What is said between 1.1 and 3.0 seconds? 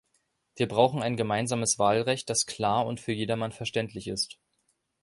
gemeinsames Wahlrecht, das klar und